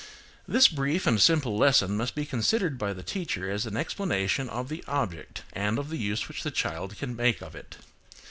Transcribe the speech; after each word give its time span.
This 0.47 0.67
brief 0.67 1.05
and 1.05 1.21
simple 1.21 1.55
lesson 1.55 1.95
must 1.95 2.15
be 2.15 2.25
considered 2.25 2.79
by 2.79 2.91
the 2.91 3.03
teacher 3.03 3.51
as 3.51 3.67
an 3.67 3.77
explanation 3.77 4.49
of 4.49 4.67
the 4.67 4.83
object 4.87 5.43
and 5.53 5.77
of 5.77 5.89
the 5.91 5.99
use 5.99 6.27
which 6.27 6.41
the 6.41 6.49
child 6.49 6.97
can 6.97 7.15
make 7.15 7.39
of 7.43 7.53
it. 7.55 7.77